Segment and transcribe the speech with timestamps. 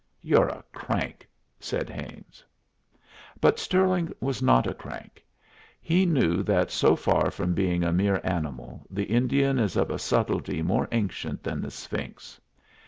[0.23, 1.29] "You're a crank,"
[1.59, 2.43] said Haines.
[3.39, 5.23] But Stirling was not a crank.
[5.79, 9.99] He knew that so far from being a mere animal, the Indian is of a
[9.99, 12.41] subtlety more ancient than the Sphinx.